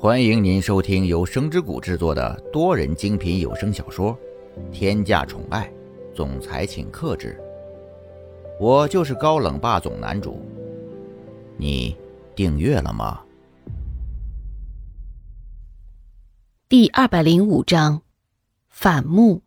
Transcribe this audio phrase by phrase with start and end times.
[0.00, 4.16] 欢迎您收听由声之谷制作的多人精品有声小说
[4.70, 5.68] 《天价宠爱
[6.14, 7.36] 总裁请克制》，
[8.64, 10.40] 我就是高冷霸总男主。
[11.56, 11.96] 你
[12.36, 13.20] 订阅了吗？
[16.68, 18.00] 第二百零五章，
[18.68, 19.42] 反目。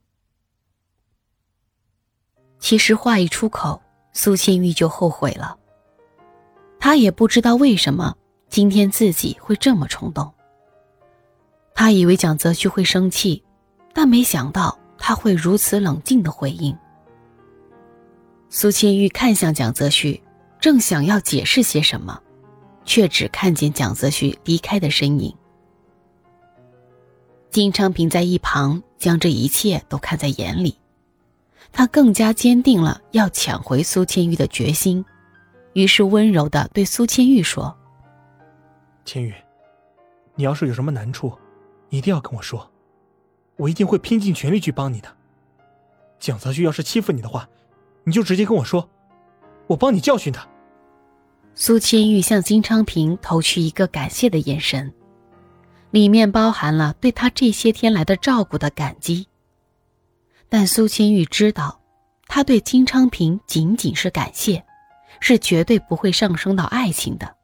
[2.60, 3.82] 其实话一出口，
[4.12, 5.58] 苏千玉就后悔了。
[6.78, 8.14] 他也不知道为什么
[8.50, 10.30] 今天自己会这么冲动。
[11.74, 13.44] 他以为蒋泽旭会生气，
[13.94, 16.78] 但没想到他会如此冷静的回应。
[18.50, 20.22] 苏千玉看向蒋泽旭，
[20.60, 22.22] 正想要解释些什么，
[22.86, 25.36] 却只看见蒋泽旭离开的身影。
[27.50, 30.78] 金昌平在一旁将这一切都看在眼里，
[31.72, 35.04] 他更加坚定了要抢回苏千玉的决心，
[35.74, 37.76] 于是温柔的对苏千玉说
[39.04, 39.34] ：“千玉，
[40.36, 41.32] 你要是有什么难处。”
[41.92, 42.72] 一定要跟我说，
[43.58, 45.18] 我一定会拼尽全力去帮你的。
[46.20, 47.48] 蒋泽旭要是欺负你的话，
[48.06, 48.90] 你就直接跟我说，
[49.68, 50.48] 我帮你教训他。
[51.54, 54.94] 苏千玉向金昌平投去一个感谢的眼神，
[55.92, 59.28] 里面包含了对他这些天来的照顾的感激。
[60.48, 61.82] 但苏千玉知道，
[62.26, 64.64] 他对金昌平仅仅是感谢，
[65.20, 67.36] 是绝对不会上升到爱情的。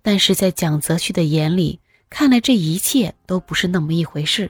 [0.00, 1.78] 但是在蒋泽旭的眼里。
[2.16, 4.48] 看来这一切都不是那么一回事。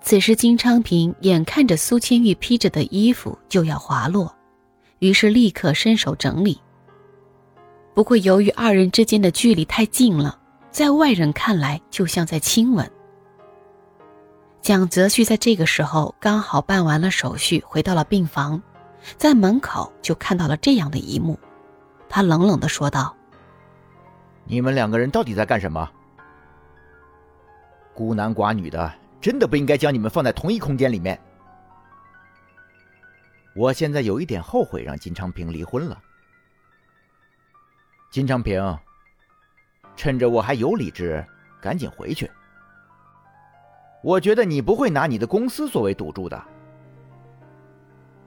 [0.00, 4.34] 此时，金昌平眼看着苏千玉披着的衣服就要滑落，
[5.00, 6.58] 于是立刻伸手整理。
[7.92, 12.90] 不过，由于二人之间的距离太近了，在外人看来就像在亲吻。
[14.62, 18.62] 蒋泽旭在这个时候刚好办完了手续，回到了病房，
[19.18, 21.38] 在门口就看到了这样的一幕，
[22.08, 23.14] 他冷冷的说道。
[24.50, 25.88] 你们两个人到底在干什么？
[27.94, 31.16] 孤男寡女的，真的不应该将你们放在同一空间里面。
[33.54, 35.96] 我现在有一点后悔让金昌平离婚了。
[38.10, 38.76] 金昌平，
[39.94, 41.24] 趁着我还有理智，
[41.62, 42.28] 赶紧回去。
[44.02, 46.42] 我觉得你不会拿你的公司作为赌注的。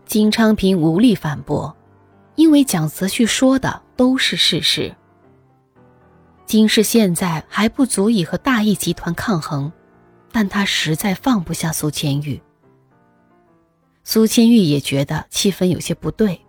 [0.06, 1.76] 金昌平无力反驳，
[2.36, 4.96] 因为蒋泽旭说的都是事实。
[6.46, 9.72] 金氏现在还不足以和大义集团抗衡，
[10.32, 12.42] 但他实在放不下苏千玉。
[14.04, 16.40] 苏千玉也觉得气氛有些不对，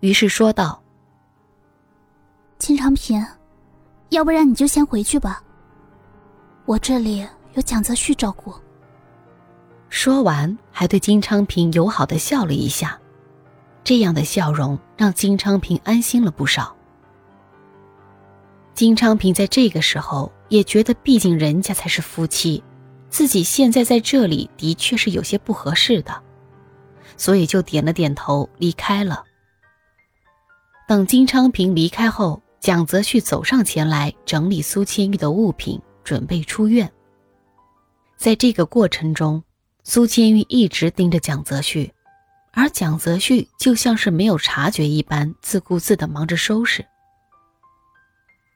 [0.00, 0.82] 于是说道
[2.58, 3.24] ：“金长平，
[4.10, 5.42] 要不然你就先回去吧，
[6.66, 8.52] 我这里有蒋泽旭照顾。”
[9.88, 13.00] 说完，还对金昌平友好的笑了一下，
[13.84, 16.76] 这样的笑容让金昌平安心了不少。
[18.78, 22.62] 金昌平在这个时候也觉得，毕竟人家才是夫妻，
[23.10, 26.22] 自己现在在这里的确是有些不合适的，
[27.16, 29.24] 所以就点了点头离开了。
[30.86, 36.88] 等金昌平离开后，蒋泽旭走上前来整理苏千玉的物品，准备出院。
[38.16, 39.42] 在这个过程中，
[39.82, 41.92] 苏千玉一直盯着蒋泽旭，
[42.52, 46.86] 而蒋泽旭就像是没有察觉一般，自顾自地忙着收拾。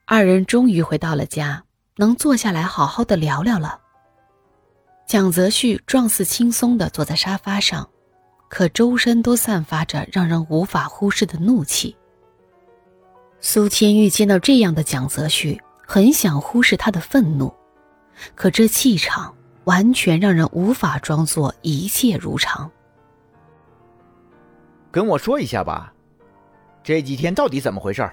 [0.05, 1.63] 二人终于回到了家，
[1.95, 3.79] 能坐下来好好的聊聊了。
[5.07, 7.89] 蒋泽旭状似轻松的坐在沙发上，
[8.49, 11.95] 可周身都散发着让人无法忽视的怒气。
[13.39, 17.53] 苏千玉见到这样的蒋泽旭，很想忽视他的愤怒，
[18.35, 22.69] 可这气场完全让人无法装作一切如常。
[24.91, 25.93] 跟我说一下吧，
[26.83, 28.09] 这几天到底怎么回事？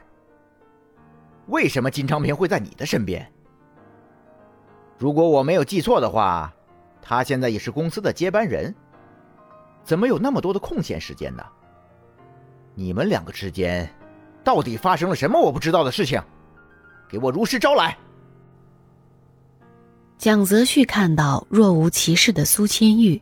[1.50, 3.26] 为什么金昌平会在你的身边？
[4.96, 6.52] 如果我没有记错的话，
[7.02, 8.74] 他现在也是公司的接班人，
[9.82, 11.44] 怎么有那么多的空闲时间呢？
[12.74, 13.88] 你们两个之间
[14.44, 16.22] 到底发生了什么我不知道的事情？
[17.08, 17.98] 给我如实招来！
[20.16, 23.20] 蒋泽旭看到若无其事的苏千玉，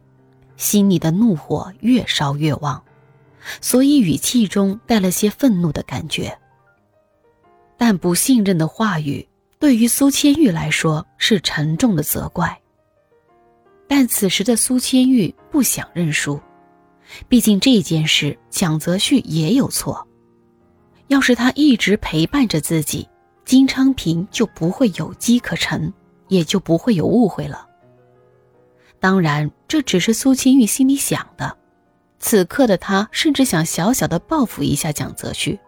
[0.56, 2.82] 心里的怒火越烧越旺，
[3.60, 6.36] 所以语气中带了些愤怒的感觉。
[7.78, 9.26] 但不信任的话语
[9.58, 12.60] 对于苏千玉来说是沉重的责怪。
[13.86, 16.38] 但此时的苏千玉不想认输，
[17.28, 20.06] 毕竟这件事蒋泽旭也有错。
[21.06, 23.08] 要是他一直陪伴着自己，
[23.46, 25.90] 金昌平就不会有机可乘，
[26.28, 27.66] 也就不会有误会了。
[29.00, 31.56] 当然，这只是苏千玉心里想的。
[32.18, 35.58] 此刻的他甚至想小小的报复一下蒋泽旭。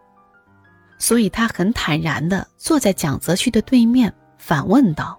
[1.00, 5.19] 所以他很坦然的坐在蒋泽旭的对面，反问道：“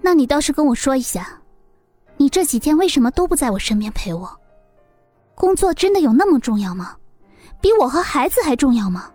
[0.00, 1.40] 那你倒是跟我说一下，
[2.16, 4.40] 你这几天为什么都不在我身边陪我？
[5.34, 6.96] 工作真的有那么重要吗？
[7.60, 9.12] 比我和孩子还重要吗？”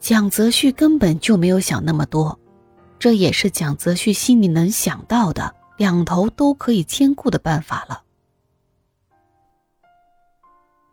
[0.00, 2.40] 蒋泽旭根本就没有想那么多，
[2.98, 8.02] 这也是蒋泽旭心里能想到的两头都可以兼顾的办法了。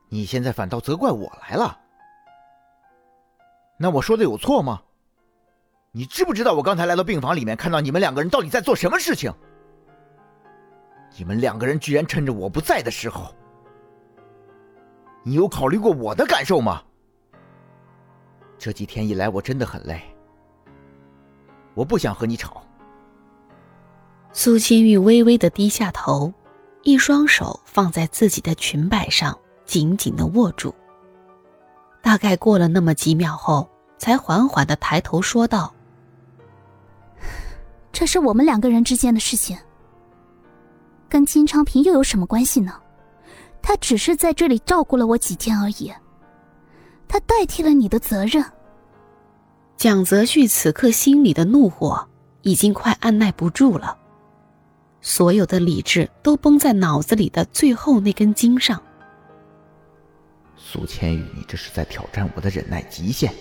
[0.10, 1.80] 你现在反倒责怪我来了？
[3.78, 4.82] 那我说的有错吗？
[5.92, 9.34] 你知不知道我刚才来到病房里面，看到你们两个人到底在做什么事情？
[11.18, 13.34] 你们两个人居然趁着我不在的时候，
[15.24, 16.82] 你有考虑过我的感受吗？
[18.58, 20.02] 这几天以来，我真的很累，
[21.74, 22.62] 我不想和你吵。
[24.34, 26.34] 苏清玉微微的低下头，
[26.84, 30.76] 一双手放在自己的裙摆上，紧紧的握住。
[32.06, 33.68] 大概过了那么几秒后，
[33.98, 35.74] 才缓缓的抬头说道
[37.92, 39.58] ：“这是我们两个人之间的事情，
[41.10, 42.74] 跟金昌平又有什么关系呢？
[43.60, 45.92] 他只是在这里照顾了我几天而已。”
[47.10, 48.46] 他代替了你的责任。
[49.76, 52.08] 蒋泽旭此刻心里的怒火
[52.44, 53.98] 已经快按耐不住了，
[55.02, 58.80] 所有的理智都绷在脑子里的最后那根筋上。
[60.68, 63.32] 苏千羽，你这是在挑战我的忍耐极限。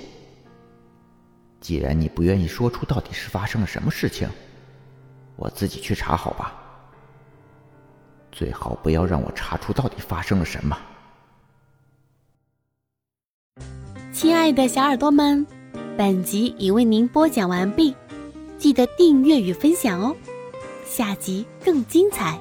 [1.58, 4.28] 既然你不愿意说出到底是发生了什么事情，
[5.34, 6.54] 我自己去查好吧。
[8.30, 10.78] 最好不要让我查出到底发生了什么。
[14.12, 15.46] 亲爱的小耳朵们，
[15.96, 17.96] 本集已为您播讲完毕，
[18.58, 20.14] 记得订阅与分享哦，
[20.84, 22.38] 下集更精彩。